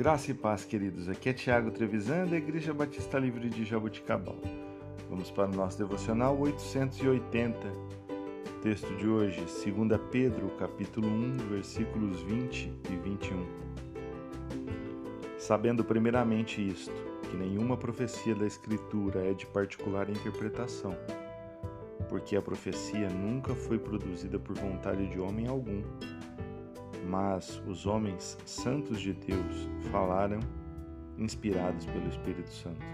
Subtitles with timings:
[0.00, 1.10] Graça e paz, queridos.
[1.10, 4.38] Aqui é Tiago Trevisan, da Igreja Batista Livre de Jaboticabal.
[5.10, 7.70] Vamos para o nosso devocional 880.
[8.62, 13.46] Texto de hoje, 2 Pedro, capítulo 1, versículos 20 e 21.
[15.38, 16.94] Sabendo primeiramente isto,
[17.30, 20.96] que nenhuma profecia da Escritura é de particular interpretação,
[22.08, 25.82] porque a profecia nunca foi produzida por vontade de homem algum
[27.10, 30.38] mas os homens santos de Deus falaram
[31.18, 32.86] inspirados pelo Espírito Santo.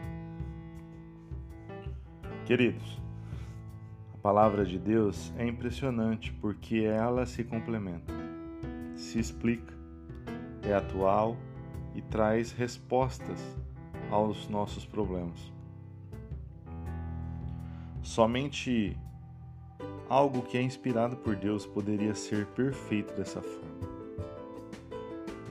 [2.47, 2.99] Queridos,
[4.15, 8.15] a palavra de Deus é impressionante porque ela se complementa,
[8.95, 9.75] se explica,
[10.63, 11.37] é atual
[11.95, 13.39] e traz respostas
[14.11, 15.53] aos nossos problemas.
[18.03, 18.97] Somente
[20.09, 23.96] algo que é inspirado por Deus poderia ser perfeito dessa forma.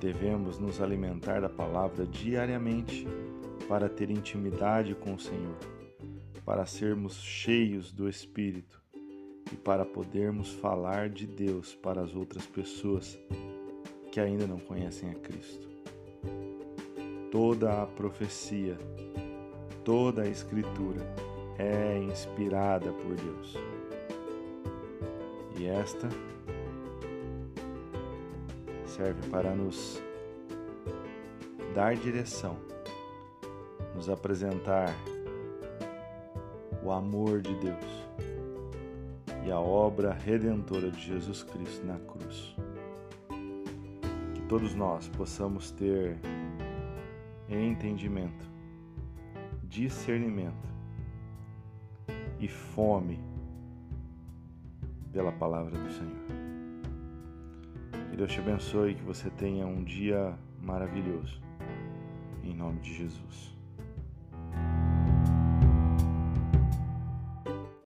[0.06, 3.08] Devemos nos alimentar da palavra diariamente
[3.68, 5.58] para ter intimidade com o Senhor,
[6.46, 8.80] para sermos cheios do Espírito
[9.52, 13.18] e para podermos falar de Deus para as outras pessoas
[14.12, 15.68] que ainda não conhecem a Cristo.
[17.32, 18.78] Toda a profecia,
[19.84, 21.02] toda a Escritura
[21.58, 23.56] é inspirada por Deus.
[25.58, 26.08] E esta
[28.96, 30.02] serve para nos
[31.74, 32.56] dar direção,
[33.94, 34.96] nos apresentar
[36.82, 38.06] o amor de Deus
[39.46, 42.56] e a obra redentora de Jesus Cristo na cruz.
[44.34, 46.18] Que todos nós possamos ter
[47.50, 48.50] entendimento,
[49.64, 50.70] discernimento
[52.40, 53.20] e fome
[55.12, 56.45] pela palavra do Senhor.
[58.16, 61.38] Que Deus te abençoe e que você tenha um dia maravilhoso.
[62.46, 63.55] Em nome de Jesus.